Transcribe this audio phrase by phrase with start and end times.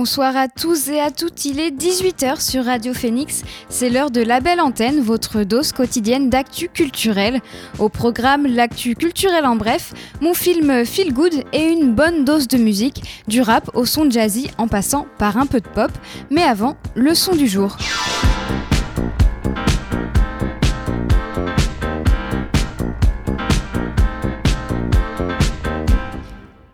[0.00, 4.20] Bonsoir à tous et à toutes, il est 18h sur Radio Phoenix, c'est l'heure de
[4.20, 7.40] la belle antenne, votre dose quotidienne d'actu culturel.
[7.80, 12.58] Au programme L'actu culturel en bref, mon film Feel Good et une bonne dose de
[12.58, 15.90] musique, du rap au son jazzy en passant par un peu de pop,
[16.30, 17.76] mais avant, le son du jour.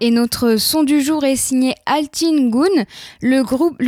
[0.04, 2.84] Et notre son du jour est signé Altin Gun.
[3.22, 3.40] Le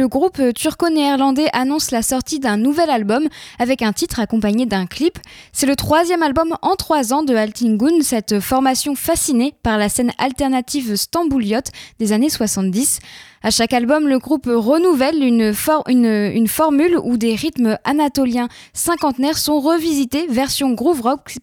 [0.06, 5.18] groupe, turco-néerlandais annonce la sortie d'un nouvel album avec un titre accompagné d'un clip.
[5.52, 9.90] C'est le troisième album en trois ans de Altin Gun, cette formation fascinée par la
[9.90, 11.68] scène alternative stambouliote
[11.98, 13.00] des années 70.
[13.42, 15.52] À chaque album, le groupe renouvelle une,
[16.48, 21.36] formule où des rythmes anatoliens cinquantenaires sont revisités version groove rock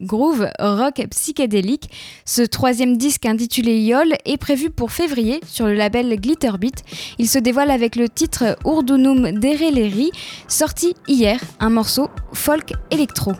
[0.00, 1.90] groove rock psychédélique.
[2.24, 6.84] Ce troisième disque intitulé Yol est prévu pour février sur le label Glitterbeat.
[7.18, 10.10] Il se dévoile avec le titre Urdunum Dereleri,
[10.48, 13.32] sorti hier, un morceau folk électro.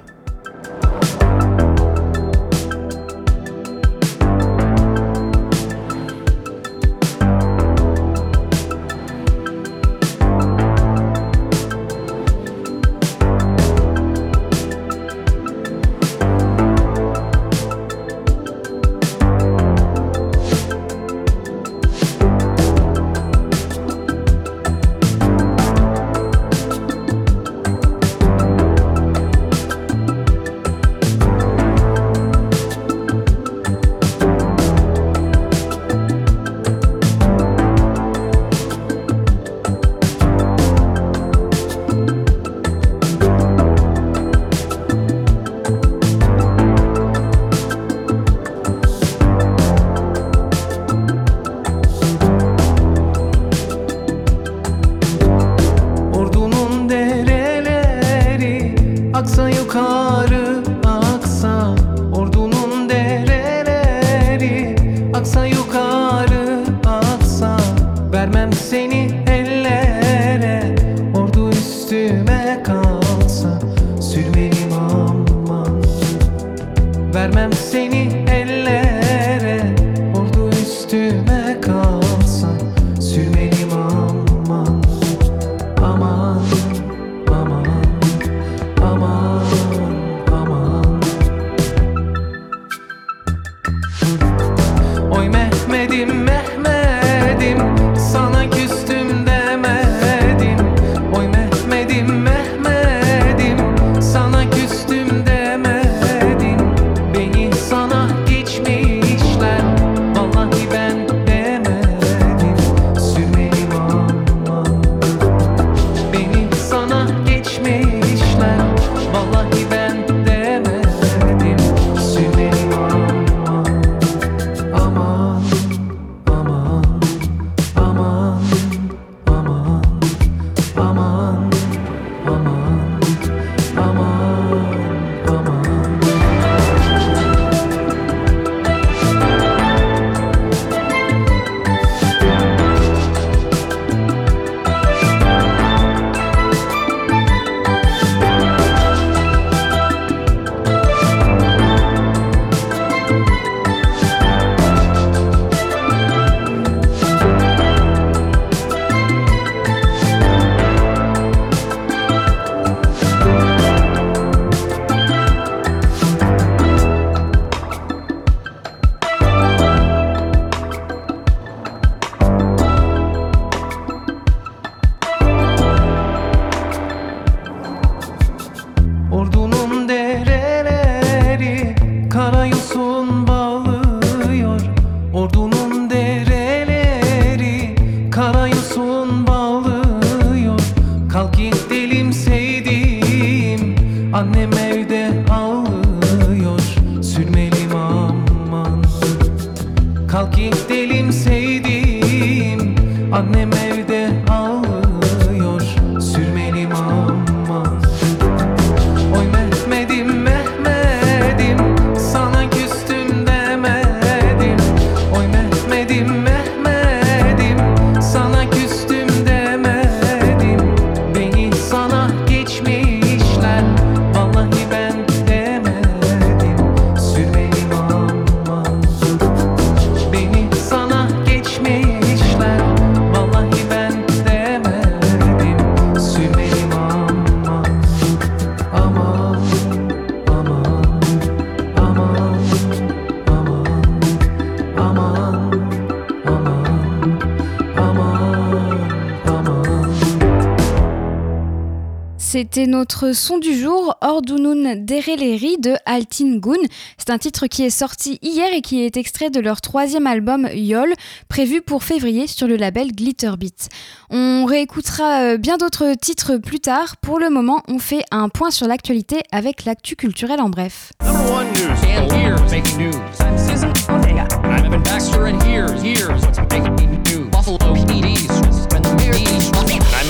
[252.52, 256.58] C'était notre son du jour, Ordunun Dereleri de Altin Gun.
[256.98, 260.48] C'est un titre qui est sorti hier et qui est extrait de leur troisième album
[260.52, 260.92] Yol,
[261.28, 263.68] prévu pour février sur le label Glitterbeat.
[264.10, 266.96] On réécoutera euh, bien d'autres titres plus tard.
[266.96, 270.90] Pour le moment, on fait un point sur l'actualité avec l'actu culturel en bref.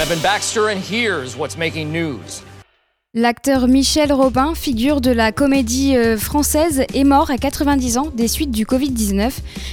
[0.01, 2.43] I'm Evan Baxter, and here's what's making news.
[3.13, 8.29] L'acteur Michel Robin, figure de la comédie euh, française, est mort à 90 ans des
[8.29, 9.33] suites du Covid-19.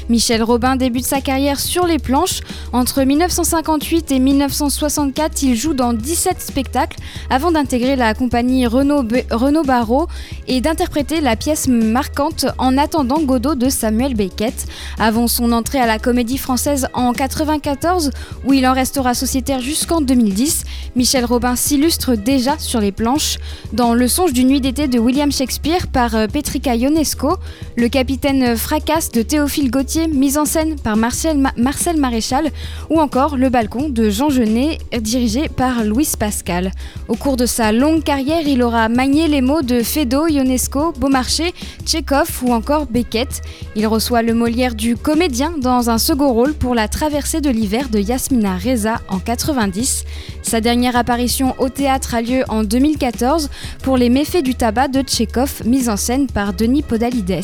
[0.09, 2.39] Michel Robin débute sa carrière sur les planches.
[2.73, 6.97] Entre 1958 et 1964, il joue dans 17 spectacles
[7.29, 10.07] avant d'intégrer la compagnie Renaud, Renaud Barrault
[10.47, 14.65] et d'interpréter la pièce marquante En attendant Godot de Samuel Beckett.
[14.97, 18.09] Avant son entrée à la comédie française en 1994,
[18.45, 20.63] où il en restera sociétaire jusqu'en 2010,
[20.95, 23.26] Michel Robin s'illustre déjà sur les planches
[23.73, 27.37] dans Le songe d'une nuit d'été de William Shakespeare par euh, Petrica Ionesco,
[27.75, 32.51] Le capitaine Fracasse de Théophile Gautier, mise en scène par Marcel, Marcel Maréchal,
[32.89, 36.71] ou encore Le balcon de Jean Genet, dirigé par Louis Pascal.
[37.07, 41.53] Au cours de sa longue carrière, il aura manié les mots de Feydeau, Ionesco, Beaumarchais,
[41.85, 43.41] Tchekhov ou encore Beckett.
[43.75, 47.89] Il reçoit le Molière du comédien dans un second rôle pour La traversée de l'hiver
[47.89, 50.05] de Yasmina Reza en 90.
[50.47, 53.49] Sa dernière apparition au théâtre a lieu en 2014
[53.83, 57.41] pour Les méfaits du tabac de Tchekhov, mise en scène par Denis Podalides.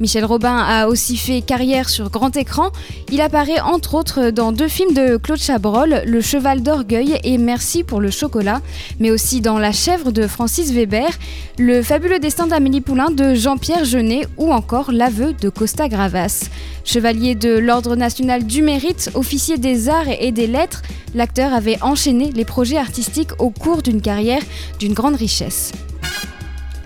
[0.00, 2.70] Michel Robin a aussi fait carrière sur grand écran.
[3.12, 7.84] Il apparaît entre autres dans deux films de Claude Chabrol, Le Cheval d'Orgueil et Merci
[7.84, 8.60] pour le chocolat,
[8.98, 11.10] mais aussi dans La chèvre de Francis Weber,
[11.58, 16.48] Le fabuleux destin d'Amélie Poulain de Jean-Pierre Jeunet ou encore L'aveu de Costa Gravas.
[16.84, 20.82] Chevalier de l'Ordre national du mérite, officier des arts et des lettres,
[21.14, 24.42] l'acteur avait enchaîné les projets artistiques au cours d'une carrière
[24.78, 25.72] d'une grande richesse.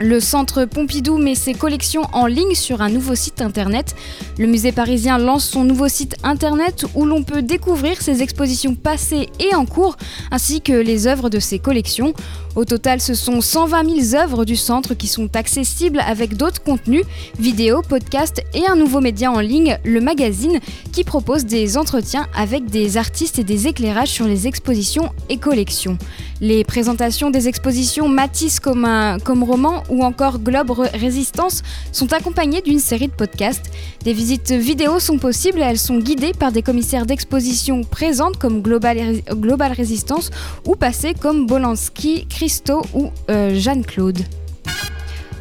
[0.00, 3.96] Le centre Pompidou met ses collections en ligne sur un nouveau site internet.
[4.38, 9.28] Le musée parisien lance son nouveau site internet où l'on peut découvrir ses expositions passées
[9.40, 9.96] et en cours,
[10.30, 12.14] ainsi que les œuvres de ses collections.
[12.58, 17.05] Au total, ce sont 120 000 œuvres du centre qui sont accessibles avec d'autres contenus,
[17.38, 20.58] vidéos, podcasts et un nouveau média en ligne, le magazine,
[20.93, 25.99] qui propose des entretiens avec des artistes et des éclairages sur les expositions et collections.
[26.40, 32.78] Les présentations des expositions Matisse comme, un, roman ou encore Globe Résistance sont accompagnées d'une
[32.78, 33.70] série de podcasts.
[34.04, 38.62] Des visites vidéo sont possibles et elles sont guidées par des commissaires d'exposition présentes comme
[38.62, 40.31] Global, Global Résistance
[40.64, 44.25] ou passées comme Bolanski, Christo ou euh, Jeanne-Claude.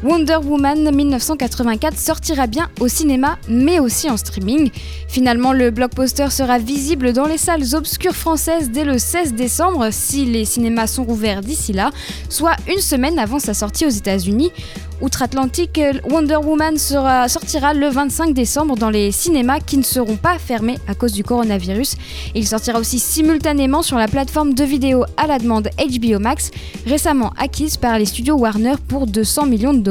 [0.04, 4.70] Wonder Woman 1984 sortira bien au cinéma mais aussi en streaming.
[5.08, 10.24] Finalement, le blockbuster sera visible dans les salles obscures françaises dès le 16 décembre si
[10.24, 11.90] les cinémas sont rouverts d'ici là,
[12.28, 14.52] soit une semaine avant sa sortie aux États-Unis.
[15.00, 20.76] Outre-Atlantique, Wonder Woman sortira le 25 décembre dans les cinémas qui ne seront pas fermés
[20.88, 21.94] à cause du coronavirus.
[22.34, 26.50] Il sortira aussi simultanément sur la plateforme de vidéo à la demande HBO Max,
[26.84, 29.87] récemment acquise par les studios Warner pour 200 millions de dollars.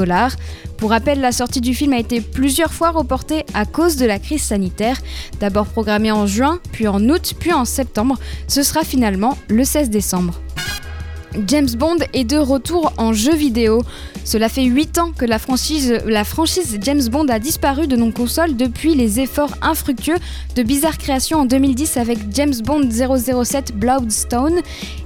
[0.77, 4.20] Pour rappel, la sortie du film a été plusieurs fois reportée à cause de la
[4.20, 4.98] crise sanitaire.
[5.39, 8.20] D'abord programmée en juin, puis en août, puis en septembre.
[8.48, 10.39] Ce sera finalement le 16 décembre.
[11.46, 13.84] James Bond est de retour en jeu vidéo.
[14.24, 16.00] Cela fait 8 ans que la franchise,
[16.82, 20.17] James Bond a disparu de nos consoles depuis les efforts infructueux
[20.56, 24.60] de Bizarre Création en 2010 avec James Bond 007 Bloodstone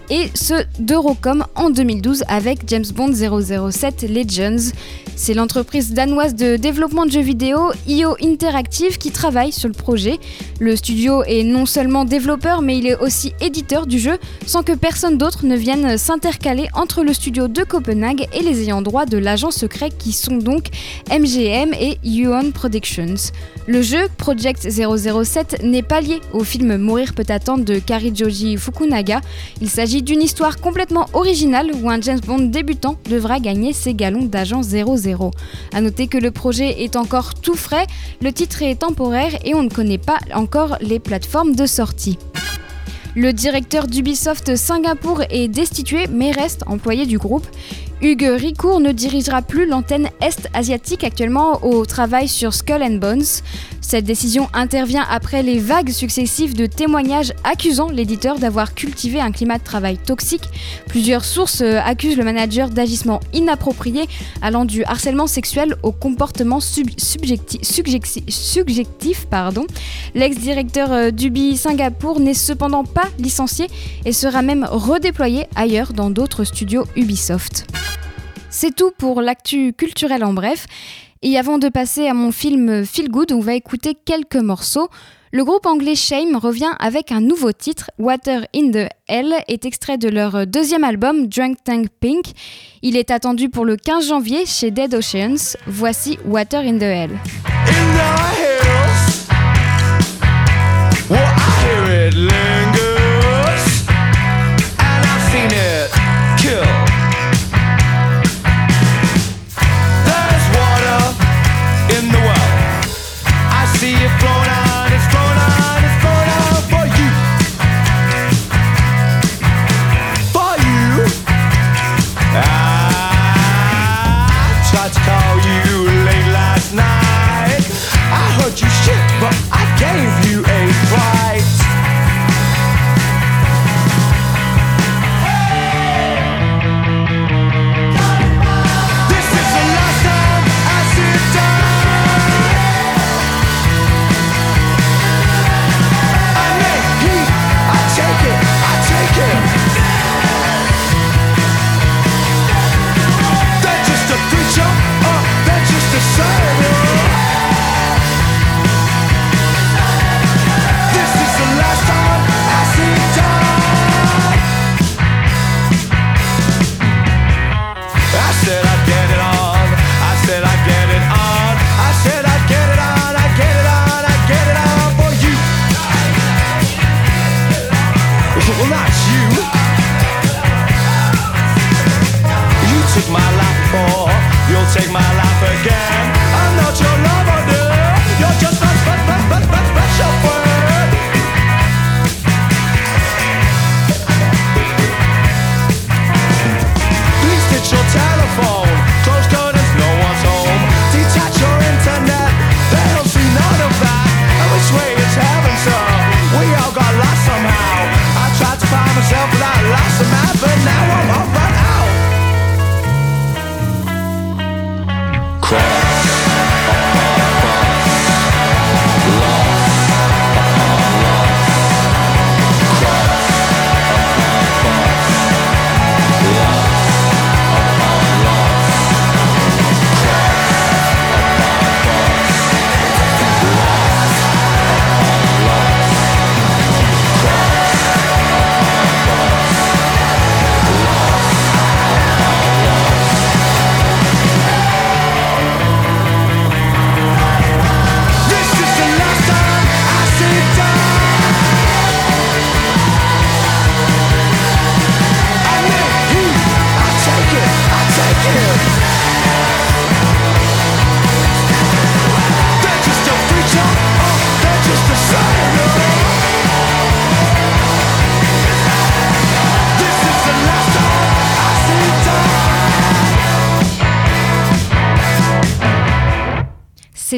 [0.09, 4.71] et ceux d'Eurocom en 2012 avec James Bond 007 Legends.
[5.15, 10.19] C'est l'entreprise danoise de développement de jeux vidéo IO Interactive qui travaille sur le projet.
[10.59, 14.73] Le studio est non seulement développeur mais il est aussi éditeur du jeu sans que
[14.73, 19.17] personne d'autre ne vienne s'intercaler entre le studio de Copenhague et les ayants droit de
[19.17, 20.67] l'agent secret qui sont donc
[21.09, 23.31] MGM et Yuan Productions.
[23.65, 29.21] Le jeu Project 007 n'est pas lié au film Mourir peut attendre de Karijoji Fukunaga.
[29.61, 34.25] Il s'agit d'une histoire complètement originale où un James Bond débutant devra gagner ses galons
[34.25, 35.31] d'agent 00.
[35.73, 37.87] A noter que le projet est encore tout frais,
[38.21, 42.19] le titre est temporaire et on ne connaît pas encore les plateformes de sortie.
[43.15, 47.45] Le directeur d'Ubisoft Singapour est destitué mais reste employé du groupe.
[48.03, 53.21] Hugues Ricourt ne dirigera plus l'antenne Est asiatique actuellement au travail sur Skull and Bones.
[53.79, 59.59] Cette décision intervient après les vagues successives de témoignages accusant l'éditeur d'avoir cultivé un climat
[59.59, 60.49] de travail toxique.
[60.87, 64.07] Plusieurs sources euh, accusent le manager d'agissements inappropriés
[64.41, 67.61] allant du harcèlement sexuel au comportement subjectif.
[70.15, 73.67] L'ex-directeur euh, d'Ubi Singapour n'est cependant pas licencié
[74.05, 77.67] et sera même redéployé ailleurs dans d'autres studios Ubisoft.
[78.51, 80.67] C'est tout pour l'actu culturel en bref.
[81.23, 84.89] Et avant de passer à mon film Feel Good, on va écouter quelques morceaux.
[85.31, 89.97] Le groupe anglais Shame revient avec un nouveau titre, Water in the Hell, est extrait
[89.97, 92.25] de leur deuxième album, Drunk Tank Pink.
[92.81, 95.55] Il est attendu pour le 15 janvier chez Dead Oceans.
[95.67, 97.11] Voici Water in the Hell.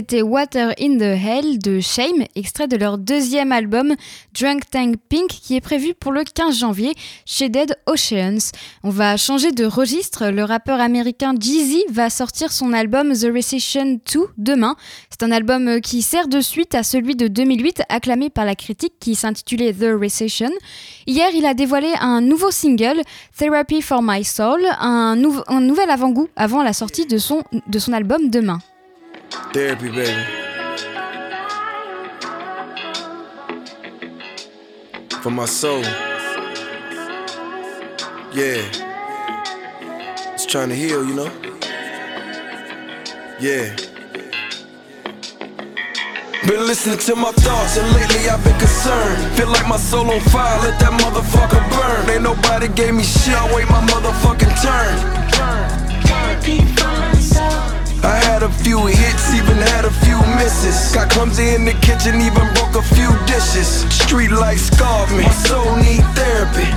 [0.04, 3.96] C'était Water in the Hell de Shame, extrait de leur deuxième album
[4.38, 6.92] Drunk Tank Pink qui est prévu pour le 15 janvier
[7.26, 8.52] chez Dead Oceans.
[8.84, 14.02] On va changer de registre, le rappeur américain Jeezy va sortir son album The Recession
[14.14, 14.76] 2 demain.
[15.10, 18.96] C'est un album qui sert de suite à celui de 2008 acclamé par la critique
[19.00, 20.52] qui s'intitulait The Recession.
[21.08, 23.04] Hier, il a dévoilé un nouveau single,
[23.38, 28.60] Therapy for My Soul, un, nouvel avant-goût avant la sortie de son album demain.
[29.54, 30.24] Therapy, baby.
[35.22, 35.82] For my soul.
[38.34, 38.62] Yeah.
[40.34, 41.32] It's trying to heal, you know?
[43.40, 43.76] Yeah.
[46.48, 50.20] Been listening to my thoughts and lately I've been concerned Feel like my soul on
[50.20, 55.24] fire, let that motherfucker burn Ain't nobody gave me shit, I wait my motherfucking turn
[58.04, 60.94] I had a few hits, even had a few misses.
[60.94, 63.88] Got clumsy in the kitchen, even broke a few dishes.
[64.04, 66.68] Street life scarred me, my soul need therapy.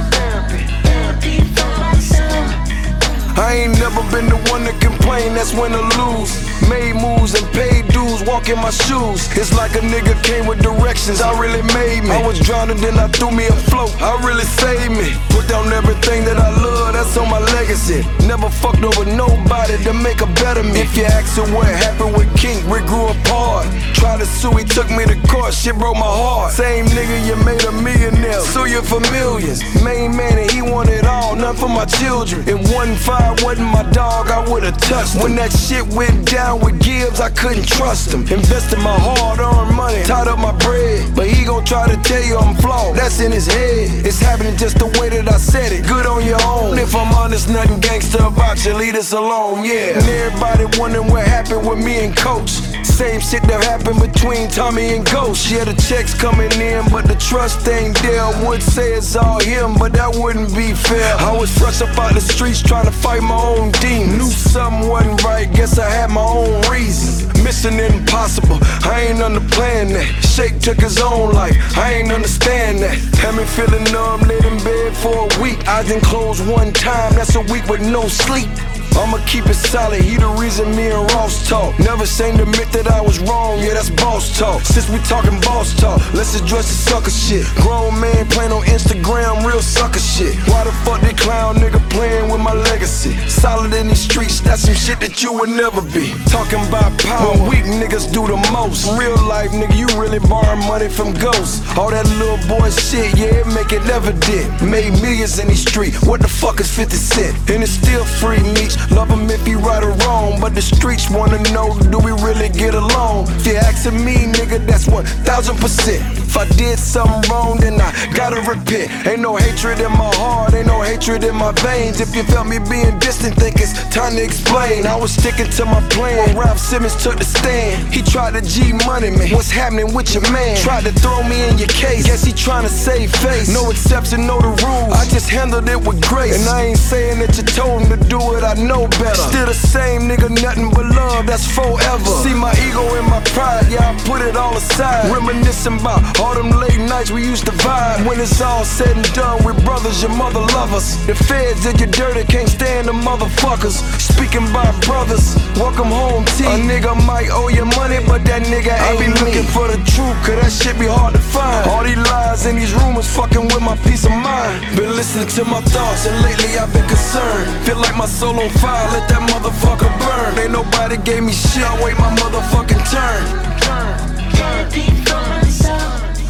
[3.38, 6.32] I ain't never been the one to complain, that's when or lose.
[6.68, 9.28] Made moves and paid dues, walk in my shoes.
[9.36, 12.10] It's like a nigga came with directions, I really made me.
[12.10, 15.14] I was drowning, then I threw me a float, I really saved me.
[15.30, 18.02] Put down everything that I love, that's on my legacy.
[18.26, 20.80] Never fucked over nobody to make a better me.
[20.80, 23.66] If you ask her what happened with King, we grew apart.
[23.94, 26.52] Tried to sue, he took me to court, shit broke my heart.
[26.52, 29.62] Same nigga, you made a millionaire, sue you for millions.
[29.84, 32.42] Main man, and he wanted all, none for my children.
[32.48, 35.22] If one fire wasn't my dog, I would've touched.
[35.22, 38.20] When that shit went down with Gibbs, I couldn't trust him.
[38.28, 41.14] Invested my hard earned money, tied up my bread.
[41.14, 44.04] But he gon' try to tell you I'm flawed, that's in his head.
[44.04, 46.76] It's happening just the way that I said it, good on your own.
[46.76, 49.94] If I'm honest, nothing gangster about you, leave us alone, yeah.
[49.94, 52.50] And everybody wondering what happened with me and Coach.
[52.82, 55.50] Same shit that happened between Tommy and Ghost.
[55.50, 58.26] Yeah, the checks coming in, but the trust ain't there.
[58.48, 61.14] Would say it's all him, but that wouldn't be fair.
[61.20, 64.18] I was fresh up out the streets trying to fight my own demons.
[64.18, 67.26] Knew something wasn't right, guess I had my own reasons.
[67.44, 70.08] Mission impossible, I ain't underplaying that.
[70.24, 72.95] Shake took his own life, I ain't understand that.
[73.18, 75.66] Had me feeling numb, laid in bed for a week.
[75.68, 78.48] Eyes didn't close one time, that's a week with no sleep.
[78.96, 81.78] I'ma keep it solid, he the reason me and Ross talk.
[81.78, 84.62] Never saying to admit that I was wrong, yeah, that's boss talk.
[84.62, 87.44] Since we talking boss talk, let's address the sucker shit.
[87.60, 90.34] Grown man playing on Instagram, real sucker shit.
[90.48, 93.12] Why the fuck they clown nigga playing with my legacy?
[93.28, 96.14] Solid in these streets, that's some shit that you would never be.
[96.32, 98.88] Talking about power, when weak niggas do the most.
[98.98, 101.60] Real life, nigga, you really borrowing money from ghosts.
[101.76, 104.62] All that little boy shit, yeah, it make it evident.
[104.62, 107.50] Made millions in these streets, what the fuck is 50 Cent?
[107.50, 108.72] And it's still free meat.
[108.90, 112.48] Love him if he right or wrong, but the streets wanna know do we really
[112.48, 113.28] get along?
[113.30, 116.25] If you're asking me, nigga, that's 1000%.
[116.26, 118.90] If I did something wrong, then I gotta repent.
[119.06, 122.00] Ain't no hatred in my heart, ain't no hatred in my veins.
[122.00, 124.86] If you felt me being distant, think it's time to explain.
[124.86, 126.18] I was sticking to my plan.
[126.18, 129.32] When Ralph Simmons took the stand, he tried to G money me.
[129.32, 130.56] What's happening with your man?
[130.58, 132.06] Tried to throw me in your case.
[132.06, 133.48] Guess he trying to save face.
[133.48, 134.92] No exception, no the rules.
[134.92, 136.36] I just handled it with grace.
[136.36, 139.14] And I ain't saying that you told him to do it, I know better.
[139.30, 142.04] Still the same nigga, nothing but love, that's forever.
[142.20, 145.10] See my ego and my pride, yeah, I put it all aside.
[145.10, 148.06] Reminiscing about all them late nights we used to vibe.
[148.06, 150.96] When it's all said and done, we're brothers, your mother love us.
[151.06, 153.76] The feds did you dirty, can't stand the motherfuckers.
[154.00, 156.44] Speaking by brothers, welcome home, T.
[156.44, 159.78] A nigga might owe you money, but that nigga ain't I be looking for the
[159.94, 161.70] truth, cause that shit be hard to find.
[161.70, 164.58] All these lies and these rumors fucking with my peace of mind.
[164.74, 167.46] Been listening to my thoughts, and lately I've been concerned.
[167.64, 170.42] Feel like my soul on fire, let that motherfucker burn.
[170.42, 173.46] Ain't nobody gave me shit, I wait my motherfucking turn.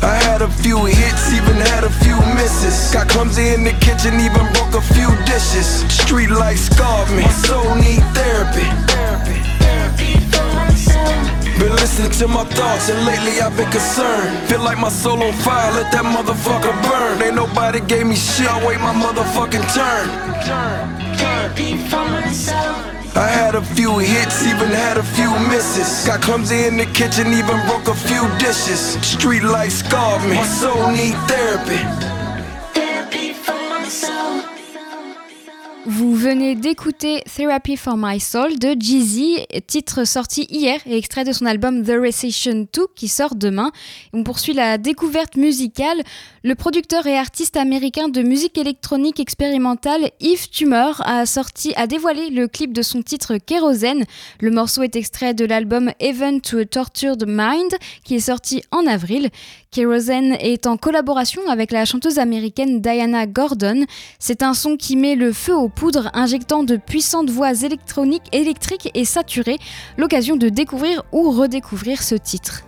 [0.02, 2.92] I had a few hits, even had a few misses.
[2.92, 5.66] Got clumsy in the kitchen, even broke a few dishes.
[5.92, 8.68] Street life scarred me, my soul need therapy.
[11.59, 14.46] Been listening to my thoughts and lately I've been concerned.
[14.48, 17.22] Feel like my soul on fire, let that motherfucker burn.
[17.22, 20.06] Ain't nobody gave me shit, I wait my motherfucking turn.
[23.16, 26.07] I had a few hits, even had a few misses.
[26.07, 29.00] Got clumsy in the kitchen, even broke a few dishes.
[29.00, 32.15] Street life scarred me, my soul need therapy.
[35.88, 41.31] Vous venez d'écouter Therapy for My Soul de Jeezy, titre sorti hier et extrait de
[41.31, 43.70] son album The Recession 2 qui sort demain.
[44.12, 46.03] On poursuit la découverte musicale.
[46.42, 52.31] Le producteur et artiste américain de musique électronique expérimentale Yves Tumor a sorti, a dévoilé
[52.31, 54.07] le clip de son titre Kérosène.
[54.40, 58.88] Le morceau est extrait de l'album Even to a Tortured Mind qui est sorti en
[58.88, 59.31] avril.
[59.76, 63.84] Kerosene est en collaboration avec la chanteuse américaine Diana Gordon.
[64.18, 68.90] C'est un son qui met le feu aux poudres, injectant de puissantes voix électroniques, électriques
[68.94, 69.58] et saturées.
[69.98, 72.65] L'occasion de découvrir ou redécouvrir ce titre.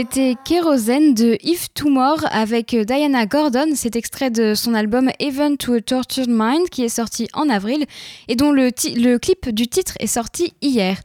[0.00, 3.72] C'était Kerosene de If Tomorrow avec Diana Gordon.
[3.74, 7.84] C'est extrait de son album Even to a Tortured Mind qui est sorti en avril
[8.28, 10.98] et dont le clip du titre est sorti hier.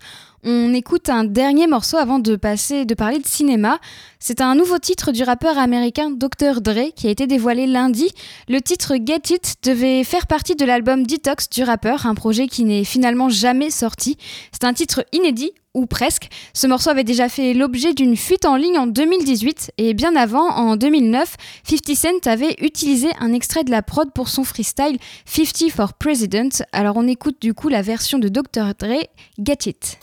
[0.46, 3.80] On écoute un dernier morceau avant de passer de parler de cinéma.
[4.20, 6.60] C'est un nouveau titre du rappeur américain Dr.
[6.60, 8.12] Dre qui a été dévoilé lundi.
[8.50, 12.66] Le titre Get It devait faire partie de l'album Detox du rappeur, un projet qui
[12.66, 14.18] n'est finalement jamais sorti.
[14.52, 16.28] C'est un titre inédit ou presque.
[16.54, 20.50] Ce morceau avait déjà fait l'objet d'une fuite en ligne en 2018 et bien avant,
[20.50, 25.72] en 2009, 50 Cent avait utilisé un extrait de la prod pour son freestyle 50
[25.72, 26.64] for President.
[26.74, 28.74] Alors on écoute du coup la version de Dr.
[28.78, 29.08] Dre,
[29.40, 30.00] Get It.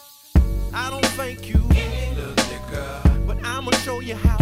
[0.72, 1.60] I don't thank you.
[3.26, 4.38] But I'ma show you how.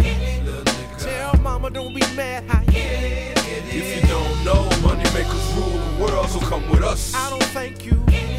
[0.97, 3.37] Tell mama don't be mad how you get it.
[3.71, 7.13] If you don't know, money makers rule the world, so come with us.
[7.15, 7.93] I don't thank you,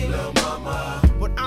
[0.09, 1.01] Little mama,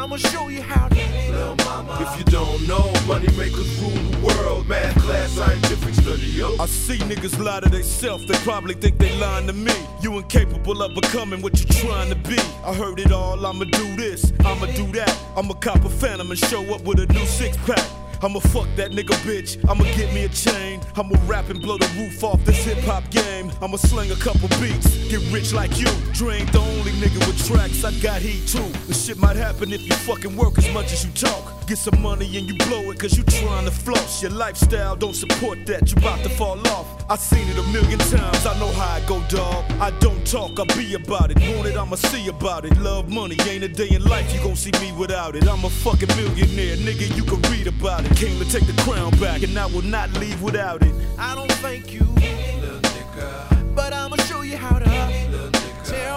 [0.03, 0.95] I'ma show you how to.
[1.31, 1.97] little mama.
[2.01, 4.67] If you don't know, money makers rule the world.
[4.67, 6.57] Math class, scientific study, yo.
[6.59, 9.71] I see niggas lie to themselves, they probably think they lying to me.
[10.01, 12.37] You incapable of becoming what you trying to be.
[12.65, 15.17] I heard it all, I'ma do this, I'ma do that.
[15.37, 17.87] I'ma cop a phantom and show up with a new six pack.
[18.23, 20.79] I'ma fuck that nigga bitch, I'ma get me a chain.
[20.95, 23.51] I'ma rap and blow the roof off this hip hop game.
[23.61, 25.87] I'ma sling a couple beats, get rich like you.
[26.13, 28.63] Dre ain't the only nigga with tracks, I got heat too.
[28.87, 31.62] The shit might happen if you fucking work as much as you talk.
[31.65, 34.21] Get some money and you blow it cause you trying to floss.
[34.21, 37.05] Your lifestyle don't support that, you about to fall off.
[37.09, 39.63] I seen it a million times, I know how it go, dog.
[39.79, 41.39] I don't talk, I be about it.
[41.39, 42.77] Want it, I'ma see about it.
[42.77, 45.47] Love money, ain't a day in life you gon' see me without it.
[45.47, 48.15] I'm a fucking millionaire, nigga, you can read about it.
[48.17, 50.93] Came to take the crown back, and I will not leave without it.
[51.17, 55.32] I don't thank you, Little nigga, but I'ma show you how to.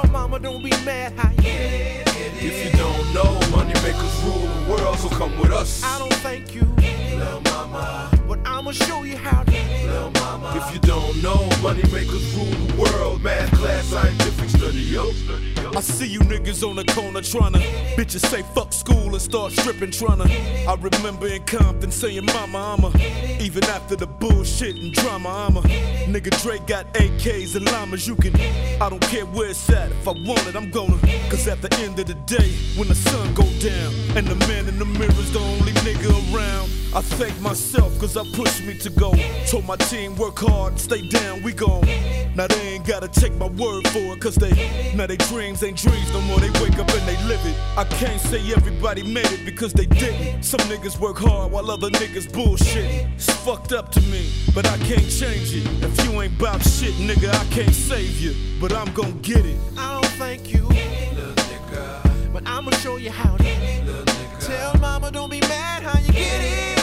[0.03, 2.09] Tell mama don't be mad you get it.
[2.39, 5.83] If you don't know, money makers rule the world, so come with us.
[5.83, 6.65] I don't thank you,
[7.17, 9.51] Little mama, but I'ma show you how to.
[9.51, 10.53] little mama.
[10.57, 13.23] If you don't know, money makers rule the world.
[13.23, 15.11] Math class, scientific study, yo.
[15.77, 17.61] I see you niggas on the corner tryna
[17.97, 20.27] bitches say fuck school and start stripping tryna.
[20.67, 25.57] I remember in Compton saying mama I'm a even after the bullshit and drama I'm
[25.57, 28.35] a nigga Drake got AKs and llamas you can
[28.81, 31.75] I don't care where it's at if I want it I'm gonna cause at the
[31.81, 35.33] end of the day when the sun go down and the man in the mirror's
[35.33, 39.13] the only nigga around I thank myself cause I pushed me to go.
[39.47, 41.85] Told my team work hard stay down we gon'
[42.35, 44.53] now they ain't gotta take my word for it cause they
[44.95, 46.41] now they dreams ain't dreams no more.
[46.41, 47.55] They wake up and they live it.
[47.77, 51.91] I can't say everybody made it because they didn't some niggas work hard while other
[51.91, 55.67] niggas bullshit it's fucked up to me but I can't change it.
[55.83, 59.59] If you ain't bout shit nigga I can't save you but I'm gon' get it.
[59.77, 63.45] I don't thank you, Little nigga, but I'ma show you how to.
[64.41, 66.76] Tell mama don't be mad how you get it.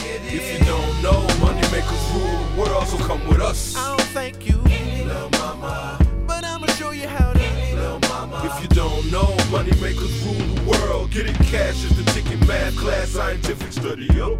[2.57, 3.75] World, so come with us.
[3.75, 7.39] I don't thank you, Little mama, but I'ma show you how to.
[7.75, 8.41] little mama.
[8.45, 11.11] If you don't know, money makers rule the world.
[11.11, 14.39] Getting cash is the ticket, math class, scientific study, yo.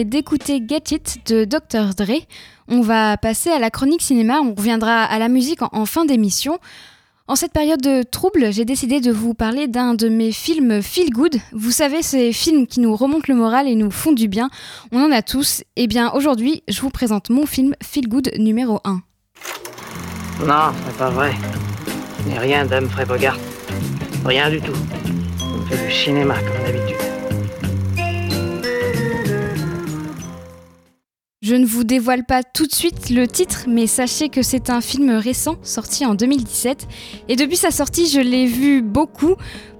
[0.00, 1.94] D'écouter Get It de Dr.
[1.94, 2.20] Dre.
[2.68, 6.58] On va passer à la chronique cinéma, on reviendra à la musique en, fin d'émission.
[7.28, 11.10] En cette période de trouble, j'ai décidé de vous parler d'un de mes films feel
[11.10, 11.36] good.
[11.52, 14.50] Vous savez, ces films qui nous remontent le moral et nous font du bien.
[14.90, 15.62] On en a tous.
[15.76, 19.02] Et bien aujourd'hui, je vous présente mon film feel good numéro 1.
[20.46, 21.32] Non, c'est pas vrai.
[22.26, 23.38] N'est rien d'Humphrey Bogart.
[24.24, 24.72] Rien du tout.
[25.40, 27.11] On fait du cinéma comme d'habitude.
[31.42, 34.80] Je ne vous dévoile pas tout de suite le titre, mais sachez que c'est un
[34.80, 36.86] film récent, sorti en 2017.
[37.28, 39.34] Et depuis sa sortie, je l'ai vu beaucoup,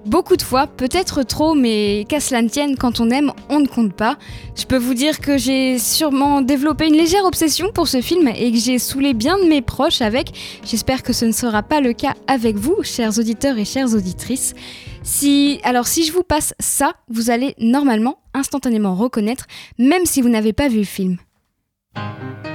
[0.05, 3.68] beaucoup de fois, peut-être trop, mais qu'à cela ne tienne, quand on aime, on ne
[3.68, 4.18] compte pas.
[4.57, 8.51] Je peux vous dire que j'ai sûrement développé une légère obsession pour ce film et
[8.51, 10.33] que j'ai saoulé bien de mes proches avec.
[10.64, 14.55] J'espère que ce ne sera pas le cas avec vous, chers auditeurs et chères auditrices.
[15.05, 19.46] Si, alors si je vous passe ça, vous allez normalement instantanément reconnaître,
[19.79, 21.18] même si vous n'avez pas vu le film.
[21.94, 22.52] Thank you.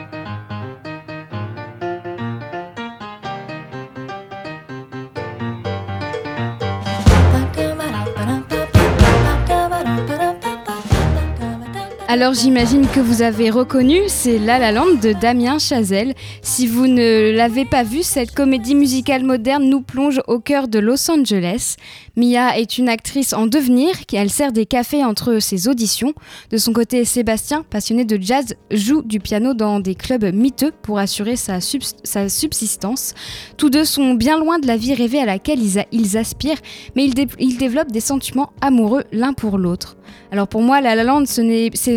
[12.09, 16.13] Alors j'imagine que vous avez reconnu, c'est La La Land de Damien Chazelle.
[16.41, 20.79] Si vous ne l'avez pas vu, cette comédie musicale moderne nous plonge au cœur de
[20.79, 21.75] Los Angeles.
[22.15, 26.13] Mia est une actrice en devenir qui elle sert des cafés entre ses auditions.
[26.49, 30.99] De son côté, Sébastien, passionné de jazz, joue du piano dans des clubs miteux pour
[30.99, 33.15] assurer sa, subs- sa subsistance.
[33.57, 35.59] Tous deux sont bien loin de la vie rêvée à laquelle
[35.91, 36.61] ils, aspirent,
[36.95, 39.97] mais ils, dé- ils développent des sentiments amoureux l'un pour l'autre.
[40.31, 41.41] Alors pour moi, La La Land, ce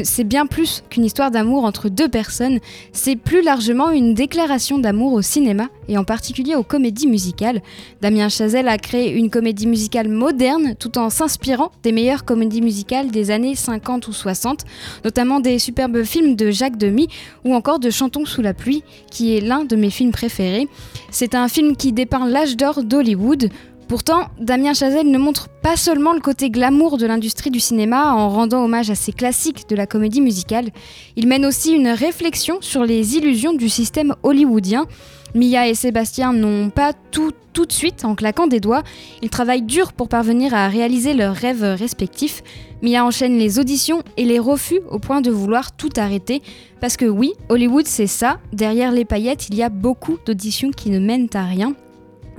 [0.05, 2.59] c'est bien plus qu'une histoire d'amour entre deux personnes,
[2.93, 7.63] c'est plus largement une déclaration d'amour au cinéma et en particulier aux comédies musicales.
[8.01, 13.11] Damien Chazelle a créé une comédie musicale moderne tout en s'inspirant des meilleures comédies musicales
[13.11, 14.65] des années 50 ou 60,
[15.05, 17.09] notamment des superbes films de Jacques Demy
[17.45, 20.69] ou encore de Chantons sous la pluie, qui est l'un de mes films préférés.
[21.11, 23.51] C'est un film qui dépeint l'âge d'or d'Hollywood.
[23.90, 28.29] Pourtant, Damien Chazelle ne montre pas seulement le côté glamour de l'industrie du cinéma en
[28.29, 30.68] rendant hommage à ces classiques de la comédie musicale,
[31.16, 34.87] il mène aussi une réflexion sur les illusions du système hollywoodien.
[35.35, 38.85] Mia et Sébastien n'ont pas tout tout de suite en claquant des doigts,
[39.22, 42.44] ils travaillent dur pour parvenir à réaliser leurs rêves respectifs.
[42.83, 46.42] Mia enchaîne les auditions et les refus au point de vouloir tout arrêter.
[46.81, 50.90] Parce que oui, Hollywood c'est ça, derrière les paillettes il y a beaucoup d'auditions qui
[50.90, 51.74] ne mènent à rien.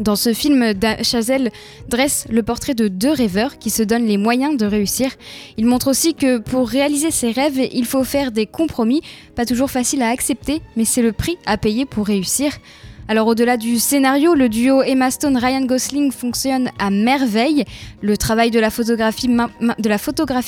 [0.02, 1.52] Dans ce film, Chazelle
[1.88, 5.12] dresse le portrait de deux rêveurs qui se donnent les moyens de réussir.
[5.58, 9.02] Il montre aussi que pour réaliser ses rêves, il faut faire des compromis,
[9.36, 12.52] pas toujours faciles à accepter, mais c'est le prix à payer pour réussir.
[13.12, 17.66] Alors au-delà du scénario, le duo Emma Stone-Ryan Gosling fonctionne à merveille.
[18.02, 19.28] Le travail de la photographie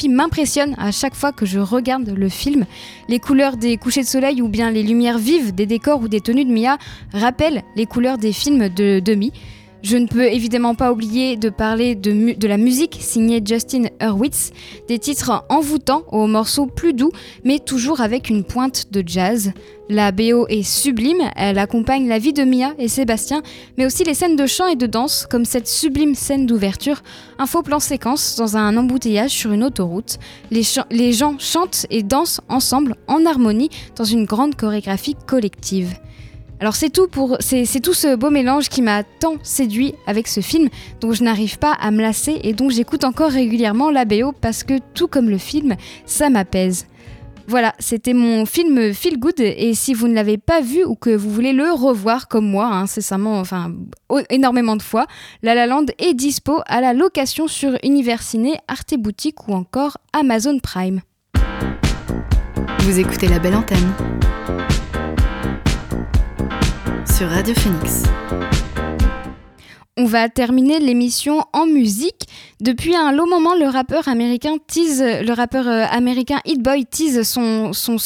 [0.07, 2.65] m'impressionne à chaque fois que je regarde le film.
[3.09, 6.21] Les couleurs des couchers de soleil ou bien les lumières vives des décors ou des
[6.21, 6.77] tenues de Mia
[7.11, 9.33] rappellent les couleurs des films de Demi.
[9.83, 14.51] Je ne peux évidemment pas oublier de parler de, la musique signée Justin Hurwitz,
[14.87, 17.11] des titres envoûtants aux morceaux plus doux,
[17.43, 19.51] mais toujours avec une pointe de jazz.
[19.89, 23.43] La BO est sublime, elle accompagne la vie de Mia et Sébastien,
[23.77, 27.03] mais aussi les scènes de chant et de danse, comme cette sublime scène d'ouverture,
[27.37, 30.17] un faux plan séquence dans un embouteillage sur une autoroute.
[30.49, 35.93] Les gens chantent et dansent ensemble, en harmonie, dans une grande chorégraphie collective.
[36.63, 40.69] Alors c'est tout pour ce beau mélange qui m'a tant séduit avec ce film
[41.01, 44.63] dont je n'arrive pas à me lasser et dont j'écoute encore régulièrement la BO parce
[44.63, 46.87] que tout comme le film, ça m'apaise.
[47.47, 51.13] Voilà, c'était mon film Feel Good et si vous ne l'avez pas vu ou que
[51.13, 53.73] vous voulez le revoir comme moi, hein, incessamment, enfin
[54.29, 55.05] énormément de fois,
[55.41, 60.59] La La Land est dispo à la location sur Universiné, Arte Boutique ou encore Amazon
[60.59, 61.01] Prime.
[62.79, 63.91] Vous écoutez la belle antenne
[67.05, 68.03] sur Radio Phoenix.
[69.95, 72.27] On va terminer l'émission en musique.
[72.59, 77.21] Depuis un long moment, le rappeur américain tease, le rappeur euh, américain Hit Boy tease
[77.21, 77.97] son, son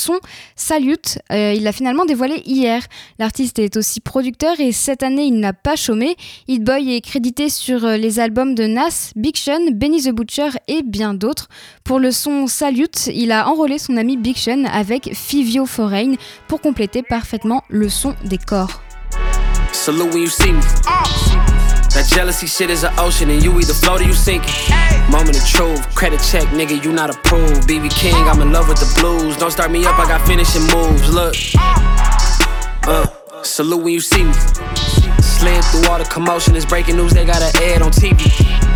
[0.58, 1.20] Salute.
[1.32, 2.84] Euh, il l'a finalement dévoilé hier.
[3.20, 6.18] L'artiste est aussi producteur et cette année, il n'a pas chômé.
[6.50, 10.50] Hit Boy est crédité sur euh, les albums de Nas, Big Sean, Benny the Butcher
[10.68, 11.48] et bien d'autres.
[11.86, 16.18] Pour le son Salute, il a enrôlé son ami Big Sean avec Fivio Foreign
[16.50, 18.82] pour compléter parfaitement le son des corps.
[19.74, 20.62] Salute when you see me.
[21.98, 24.54] That jealousy shit is an ocean, and you either float or you sinking.
[25.10, 27.68] Moment of truth, credit check, nigga, you not approved.
[27.68, 29.38] BB King, I'm in love with the blues.
[29.38, 31.10] Don't start me up, I got finishing moves.
[31.10, 31.34] Look,
[32.88, 33.08] uh,
[33.44, 34.34] salute when you see me.
[35.22, 38.20] Slid through all the commotion, it's breaking news, they got an ad on TV.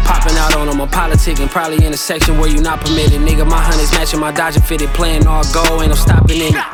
[0.05, 3.21] Popping out on them, I'm politicking, probably in a section where you not permitted.
[3.21, 6.65] Nigga, my honey's matching my Dodger fitted, playing all go, ain't no stopping in it.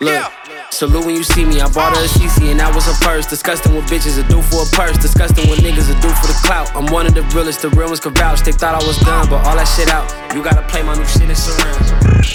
[0.00, 0.32] Look,
[0.74, 1.60] salute when you see me.
[1.60, 3.26] I bought her a CC and that was her purse.
[3.26, 4.98] Disgusting what bitches are do for a purse.
[4.98, 6.74] Disgusting what niggas are do for the clout.
[6.74, 8.42] I'm one of the realest, the real ones can vouch.
[8.42, 10.10] They thought I was done, but all that shit out.
[10.34, 12.26] You gotta play my new shit in surround.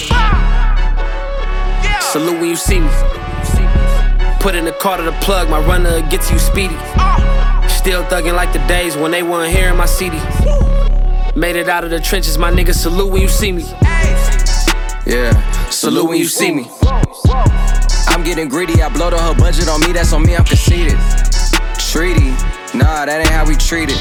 [2.00, 2.88] Salute when you see me.
[4.40, 6.76] Put in the car to the plug, my runner get to you speedy.
[7.68, 10.16] Still thugging like the days when they weren't hearing my CD.
[11.36, 12.74] Made it out of the trenches, my nigga.
[12.74, 13.64] Salute when you see me.
[15.06, 15.36] Yeah,
[15.68, 16.70] salute when you see me.
[18.10, 20.98] I'm getting greedy, I blowed all her budget on me, that's on me, I'm conceited.
[21.78, 22.30] Treaty,
[22.74, 23.98] nah, that ain't how we treat it.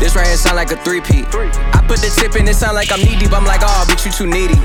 [0.00, 1.28] This right here sound like a three-peat.
[1.32, 4.04] I put the tip in, it sound like I'm knee deep, I'm like, oh, bitch,
[4.04, 4.56] you too needy.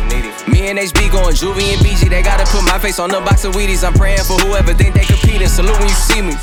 [0.47, 3.43] Me and HB going Juvie and BG, they gotta put my face on the box
[3.43, 3.84] of Wheaties.
[3.84, 5.47] I'm praying for whoever think they competing.
[5.47, 6.34] Salute when you see me.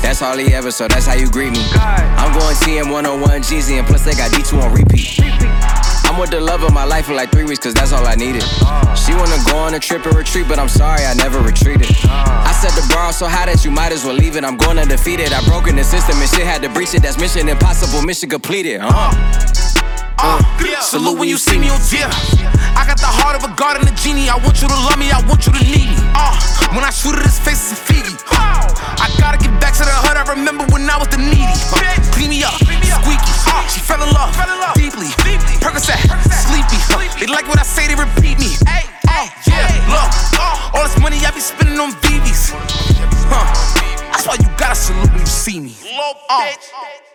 [0.00, 1.64] That's all he ever, so that's how you greet me.
[1.74, 5.83] I'm going TM 101 Jeezy, and plus they got D2 on repeat.
[6.04, 8.14] I'm with the love of my life for like three weeks, cause that's all I
[8.14, 8.42] needed.
[8.96, 11.88] She wanna go on a trip and retreat, but I'm sorry, I never retreated.
[12.04, 14.44] I set the bar so high that you might as well leave it.
[14.44, 15.32] I'm going undefeated.
[15.32, 17.02] I broke the system and shit had to breach it.
[17.02, 18.80] That's mission impossible, mission completed.
[18.82, 19.83] Uh.
[20.18, 20.40] Uh,
[20.80, 22.10] salute when you see me oh yeah.
[22.78, 24.28] I got the heart of a god and a genie.
[24.30, 25.98] I want you to love me, I want you to need me.
[26.14, 26.34] Uh,
[26.74, 28.14] when I shoot at his face, it's a Fiji.
[28.30, 30.16] I gotta get back to the hood.
[30.16, 31.44] I remember when I was the needy.
[31.74, 33.34] Uh, clean me up, squeaky.
[33.46, 34.30] Uh, she fell in love,
[34.74, 35.10] deeply.
[35.62, 35.98] Percocet,
[36.30, 36.78] sleepy.
[36.94, 38.54] Uh, they like what I say, they repeat me.
[38.66, 40.10] Uh, yeah, look,
[40.74, 42.54] all this money I be spending on BBs.
[43.30, 43.46] Huh,
[44.10, 45.74] that's why you gotta salute when you see me.
[46.30, 47.13] Uh.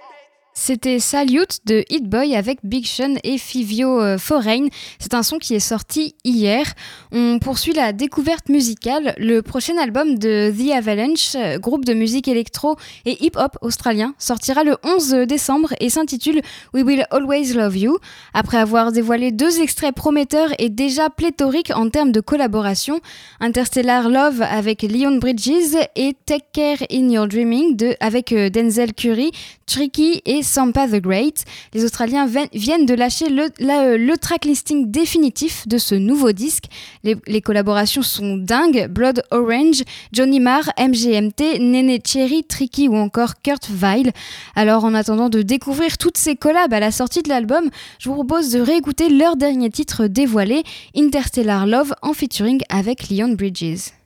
[0.61, 4.67] C'était Salute de Hit Boy avec Big Sean et Fivio euh, Foreign.
[4.99, 6.65] C'est un son qui est sorti hier.
[7.13, 9.15] On poursuit la découverte musicale.
[9.17, 14.65] Le prochain album de The Avalanche, euh, groupe de musique électro et hip-hop australien, sortira
[14.65, 16.41] le 11 décembre et s'intitule
[16.73, 17.97] We Will Always Love You.
[18.33, 22.99] Après avoir dévoilé deux extraits prometteurs et déjà pléthoriques en termes de collaboration,
[23.39, 29.31] Interstellar Love avec Leon Bridges et Take Care in Your Dreaming avec euh, Denzel Curry,
[29.65, 31.43] Tricky et Sampa the Great.
[31.73, 36.65] Les Australiens viennent de lâcher le, la- euh, track listing définitif de ce nouveau disque.
[37.03, 38.87] Les, collaborations sont dingues.
[38.89, 44.11] Blood Orange, Johnny Marr, MGMT, Nene Cherry, Tricky ou encore Kurt Vile.
[44.55, 47.69] Alors en attendant de découvrir toutes ces collabs à la sortie de l'album,
[47.99, 50.63] je vous propose de réécouter leur dernier titre dévoilé,
[50.95, 53.98] Interstellar Love en featuring avec Leon Bridges.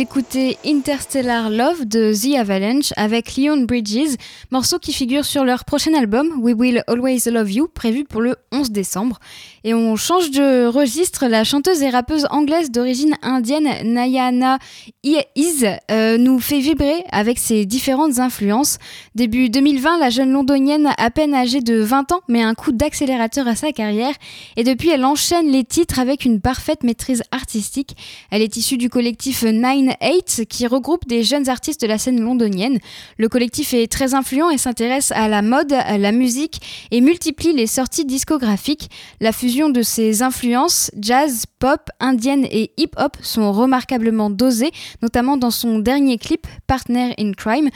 [0.00, 4.16] D'écouter Interstellar Love de The Avalanche avec Leon Bridges,
[4.50, 8.34] morceau qui figure sur leur prochain album We Will Always Love You, prévu pour le
[8.50, 9.20] 11 décembre.
[9.62, 14.58] Et on change de registre, la chanteuse et rappeuse anglaise d'origine indienne Nayana
[15.04, 18.78] Is euh, nous fait vibrer avec ses différentes influences.
[19.14, 23.46] Début 2020, la jeune londonienne, à peine âgée de 20 ans, met un coup d'accélérateur
[23.48, 24.14] à sa carrière
[24.56, 27.96] et depuis elle enchaîne les titres avec une parfaite maîtrise artistique.
[28.30, 32.20] Elle est issue du collectif Nine Eight qui regroupe des jeunes artistes de la scène
[32.20, 32.78] londonienne.
[33.18, 37.52] Le collectif est très influent et s'intéresse à la mode, à la musique et multiplie
[37.52, 38.88] les sorties discographiques.
[39.20, 44.70] La fusion de ces influences, jazz, pop, indienne et hip-hop, sont remarquablement dosées,
[45.02, 47.68] notamment dans son dernier clip, Partner in Crime,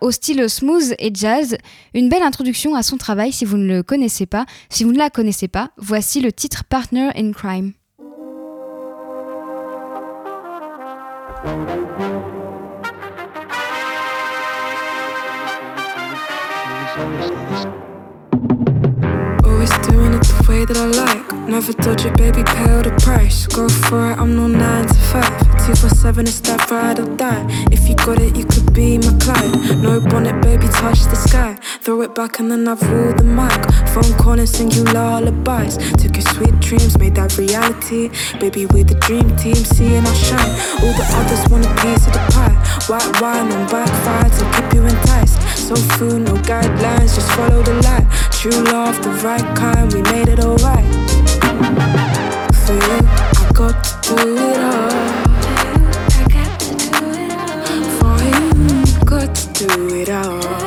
[0.00, 1.56] au style smooth et jazz.
[1.94, 4.46] Une belle introduction à son travail si vous ne le connaissez pas.
[4.68, 7.72] Si vous ne la connaissez pas, voici le titre Partner in Crime.
[20.62, 21.32] Way that I like.
[21.48, 23.46] Never dodge it, baby, pay all the price.
[23.46, 25.22] Go for it, I'm no 9 to 5.
[25.66, 27.44] 247 is that ride or die.
[27.70, 29.82] If you got it, you could be my client.
[29.82, 31.58] No bonnet, baby, touch the sky.
[31.80, 33.60] Throw it back and then I've ruled the mic.
[33.92, 35.76] Phone call and sing you lullabies.
[36.00, 38.10] Took your sweet dreams, made that reality.
[38.38, 40.52] Baby, we're the dream team, seeing our shine.
[40.82, 42.56] All the others want a piece of the pie.
[42.86, 45.41] White wine on backfire to keep you enticed.
[45.62, 48.06] So food, no guidelines, just follow the light.
[48.32, 50.84] True love, the right kind, we made it alright.
[52.64, 53.00] For you,
[53.38, 54.16] I got to do
[54.48, 54.90] it all.
[56.18, 56.88] I gotta do
[57.22, 57.84] it all.
[57.98, 60.61] For you, got to do it all.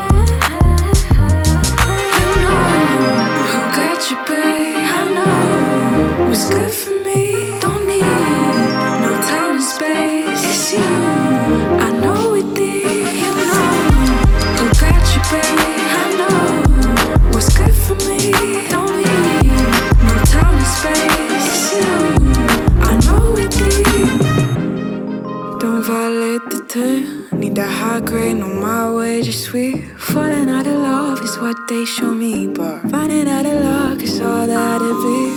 [28.02, 29.86] Grade, no my way, just sweet.
[29.98, 34.20] Falling out of love is what they show me, but finding out of luck is
[34.20, 35.32] all that it be.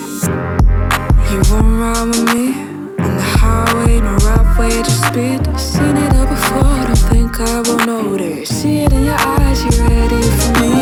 [1.31, 2.55] You won't ride with me
[2.99, 5.41] on the highway, no right way, just speed.
[5.59, 8.49] Seen it all before, don't think I will notice.
[8.49, 10.73] See it in your eyes, you ready for me?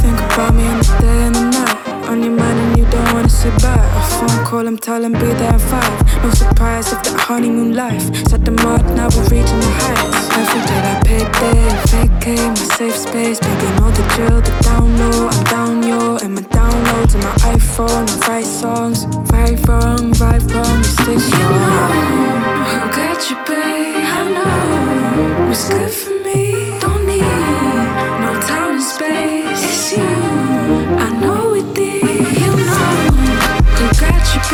[0.00, 2.08] Think about me in the day and the night.
[2.08, 3.93] On your mind and you don't wanna sit back.
[4.26, 6.22] Phone call, I'm telling be there at five.
[6.22, 8.02] No surprise if that honeymoon life.
[8.28, 10.30] Set the mark, now we're reaching the heights.
[10.40, 11.60] Every day I pay day,
[11.92, 13.38] vacate my safe space.
[13.38, 15.28] Baby, know the drill, the down low.
[15.28, 18.08] I'm down yo, and my downloads on my iPhone.
[18.08, 21.28] I write songs, right wrong, right wrong, mistakes.
[21.28, 22.24] You know
[22.70, 24.08] who got you, babe?
[24.08, 26.63] I know what's good for me.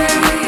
[0.09, 0.40] say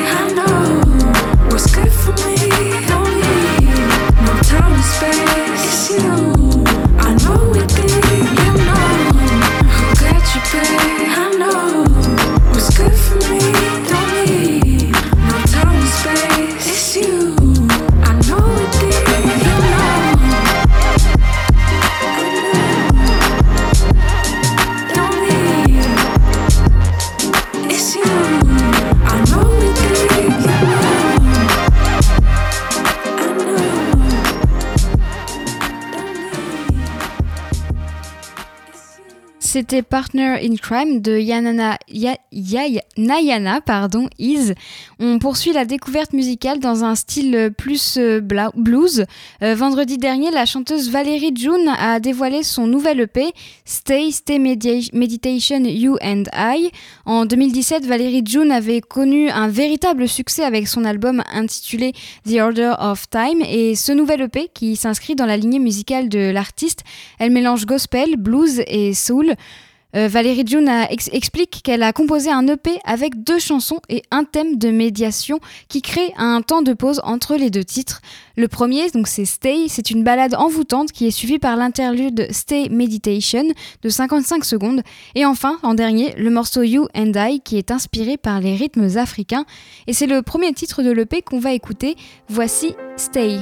[39.62, 41.78] C'était Partner in Crime de Yanana,
[42.97, 44.53] Nayana pardon, Is.
[44.99, 49.05] On poursuit la découverte musicale dans un style plus euh, blues.
[49.43, 53.32] Euh, vendredi dernier, la chanteuse Valérie June a dévoilé son nouvel EP
[53.64, 56.70] Stay, Stay Meditation, You and I.
[57.05, 61.93] En 2017, Valérie June avait connu un véritable succès avec son album intitulé
[62.26, 66.30] The Order of Time et ce nouvel EP qui s'inscrit dans la lignée musicale de
[66.30, 66.84] l'artiste,
[67.18, 69.34] elle mélange gospel, blues et soul.
[69.95, 70.70] Euh, Valérie June
[71.12, 75.38] explique qu'elle a composé un EP avec deux chansons et un thème de médiation
[75.68, 78.01] qui crée un temps de pause entre les deux titres.
[78.36, 82.68] Le premier, donc c'est Stay, c'est une balade envoûtante qui est suivie par l'interlude Stay
[82.70, 83.45] Meditation
[83.82, 84.82] de 55 secondes.
[85.14, 88.97] Et enfin, en dernier, le morceau You and I qui est inspiré par les rythmes
[88.97, 89.45] africains.
[89.86, 91.97] Et c'est le premier titre de l'EP qu'on va écouter.
[92.28, 93.38] Voici Stay.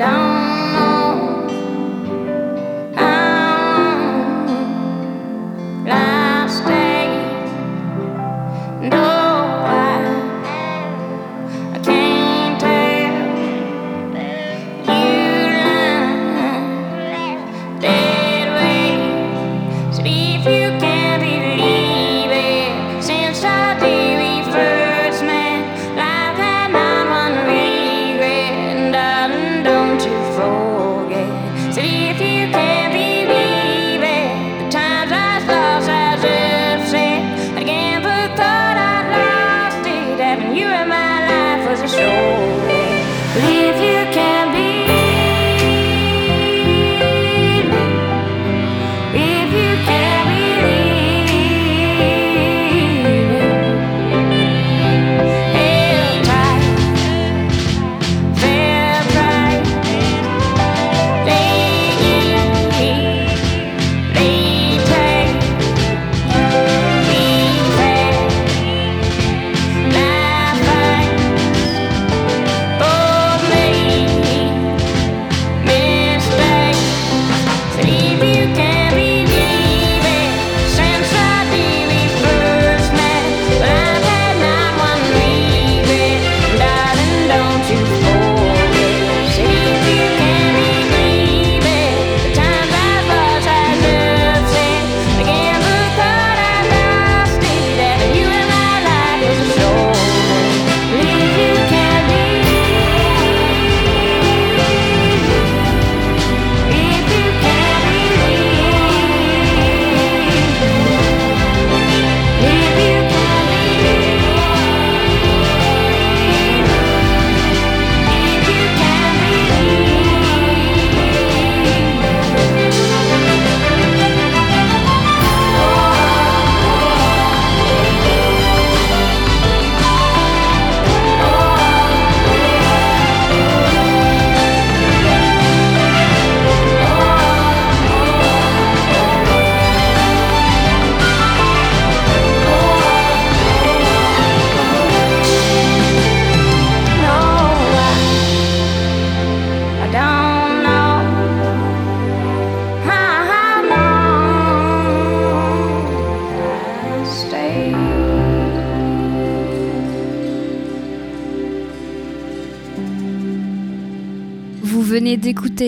[0.00, 0.29] down.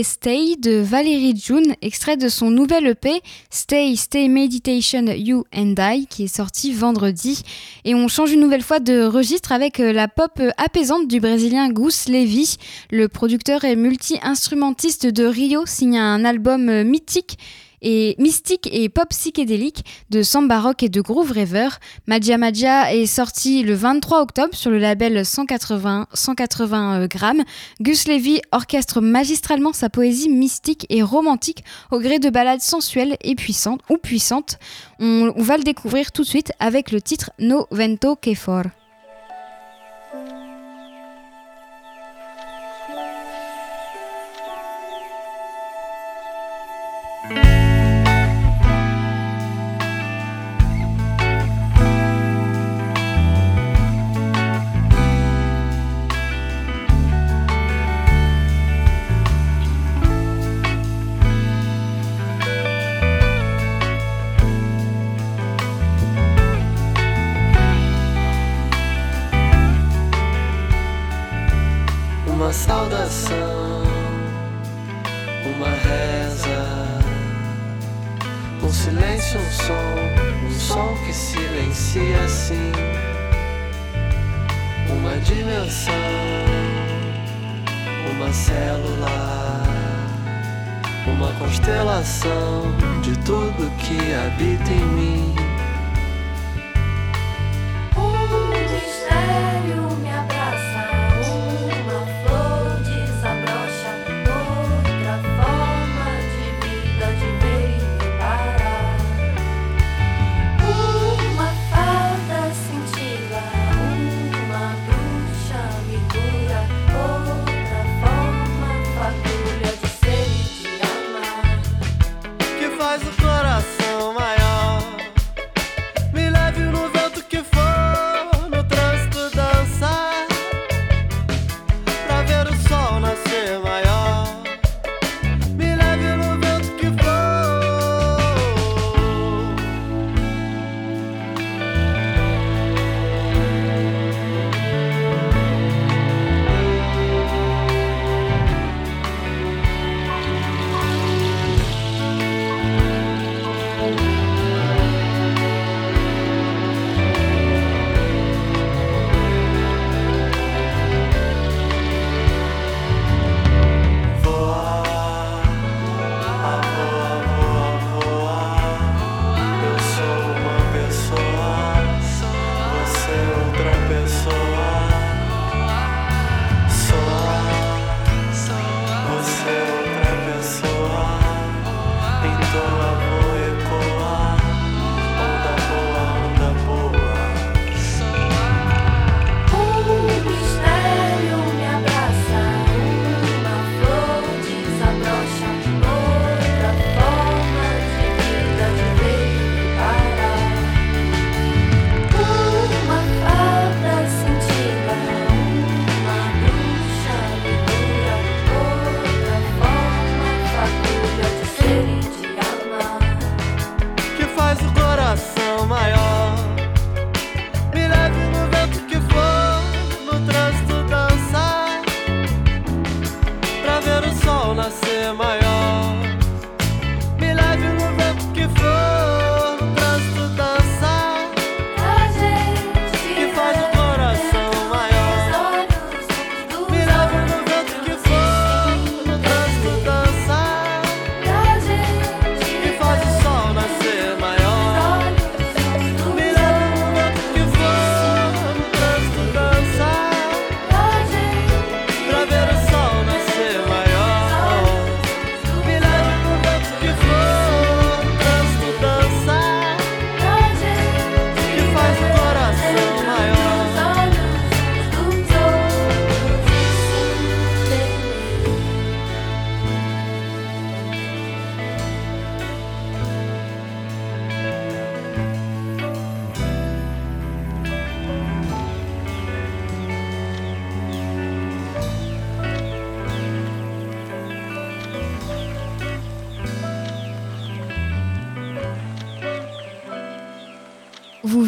[0.02, 3.20] Stay de Valérie June, extrait de son nouvel EP
[3.50, 7.42] Stay, Stay Meditation, You and I, qui est sorti vendredi.
[7.84, 11.20] Et on change une nouvelle fois de registre avec euh, la pop euh, apaisante du
[11.20, 12.56] brésilien Gus Levy.
[12.90, 17.36] Le producteur et multi-instrumentiste de Rio signe un album euh, mythique
[17.82, 21.68] et mystique et pop psychédélique de samba rock et de groove raver.
[22.06, 27.42] Magia Magia est sorti le 23 octobre sur le label 180, 180 grammes.
[27.80, 33.34] Gus Levy orchestre magistralement sa poésie mystique et romantique au gré de ballades sensuelles et
[33.34, 34.58] puissantes ou puissantes.
[34.98, 38.64] On, on va le découvrir tout de suite avec le titre No Vento Que For.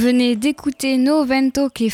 [0.04, 1.84] Venez d'écouter No Vento che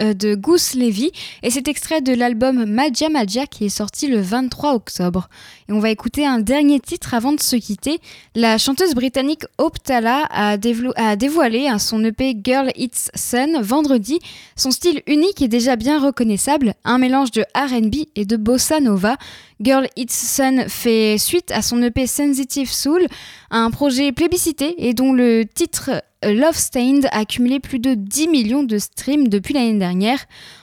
[0.00, 1.10] euh, de Goose Levy
[1.42, 5.28] et cet extrait de l'album Magia Magia qui est sorti le 23 octobre.
[5.68, 8.00] Et on va écouter un dernier titre avant de se quitter.
[8.34, 10.56] La chanteuse britannique Optala a,
[10.96, 14.18] a dévoilé hein, son EP Girl It's Sun vendredi.
[14.56, 19.18] Son style unique est déjà bien reconnaissable, un mélange de R&B et de bossa nova.
[19.62, 23.06] Girl It's Sun fait suite à son EP Sensitive Soul,
[23.50, 25.90] un projet plébiscité et dont le titre
[26.24, 30.18] euh, Love Stained a cumulé plus de 10 millions de streams depuis l'année dernière.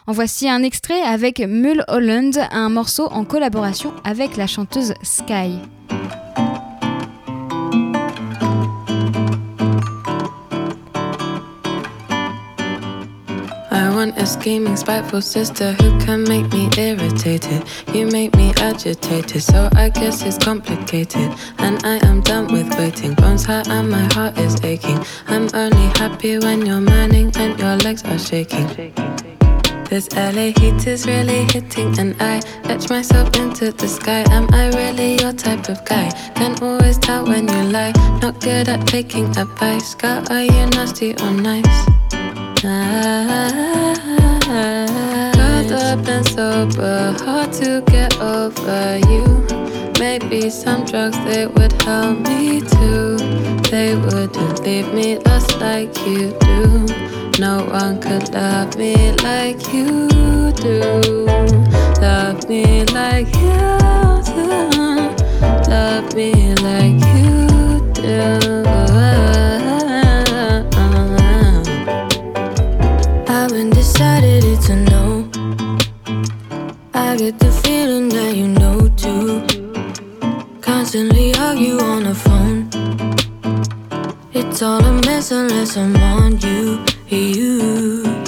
[0.06, 5.60] En voici un extrait avec Mull Holland, un morceau en collaboration avec la chanteuse Sky.
[14.00, 17.66] Want a scheming, spiteful sister who can make me irritated.
[17.94, 21.30] You make me agitated, so I guess it's complicated.
[21.58, 23.14] And I am done with waiting.
[23.16, 25.04] Bones hurt and my heart is aching.
[25.28, 28.68] I'm only happy when you're manning and your legs are shaking.
[29.90, 32.40] This LA heat is really hitting, and I
[32.72, 34.24] etch myself into the sky.
[34.32, 36.10] Am I really your type of guy?
[36.36, 37.92] Can always tell when you lie.
[38.22, 39.94] Not good at taking advice.
[39.96, 41.90] Girl, are you nasty or nice?
[42.62, 44.02] Caught
[45.72, 49.48] up and sober, hard to get over you.
[49.98, 53.16] Maybe some drugs they would help me too.
[53.72, 56.86] They wouldn't leave me lost like you do.
[57.40, 60.10] No one could love me like you
[60.52, 61.26] do.
[62.02, 64.70] Love me like you do.
[65.70, 69.29] Love me like you do.
[77.20, 79.44] Get the feeling that you know too.
[80.62, 82.70] Constantly argue on the phone.
[84.32, 88.19] It's all a mess unless I'm on you, you.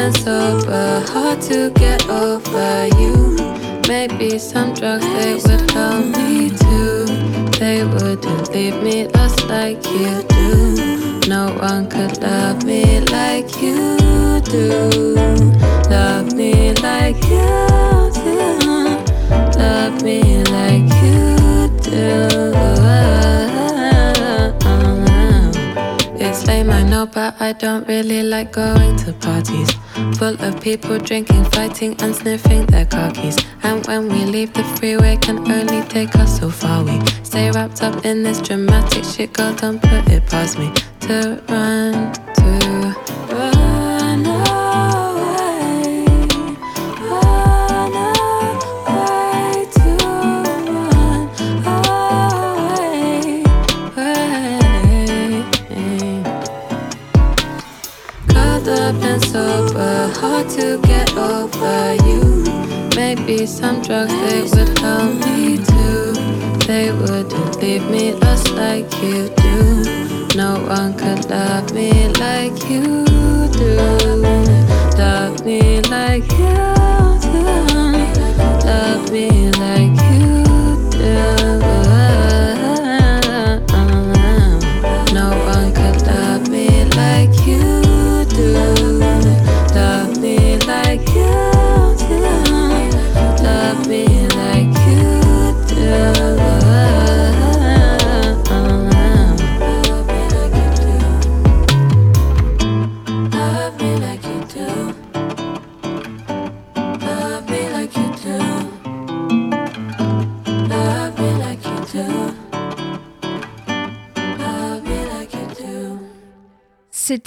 [0.00, 3.36] And hard to get over you.
[3.86, 7.04] Maybe some drugs they would help me too.
[7.58, 11.20] They wouldn't leave me lost like you do.
[11.28, 15.14] No one could love me like you do.
[15.90, 18.40] Love me like you do.
[19.58, 22.60] Love me like you do.
[26.68, 29.70] I know, but I don't really like going to parties.
[30.18, 33.38] Full of people drinking, fighting, and sniffing their car keys.
[33.62, 36.84] And when we leave, the freeway can only take us so far.
[36.84, 40.72] We stay wrapped up in this dramatic shit, girl, don't put it past me.
[41.06, 42.96] To run, to
[43.34, 43.59] run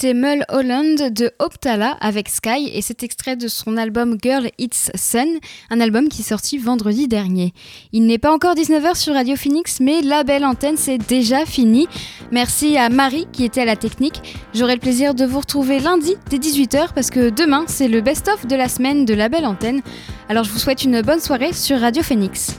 [0.04, 5.26] C'était Holland de Optala avec Sky et cet extrait de son album Girl It's Sun,
[5.70, 7.54] un album qui est sorti vendredi dernier.
[7.92, 11.88] Il n'est pas encore 19h sur Radio Phoenix, mais la belle antenne c'est déjà fini.
[12.32, 14.20] Merci à Marie qui était à la technique.
[14.52, 18.46] J'aurai le plaisir de vous retrouver lundi dès 18h parce que demain c'est le best-of
[18.46, 19.80] de la semaine de la belle antenne.
[20.28, 22.58] Alors je vous souhaite une bonne soirée sur Radio Phoenix.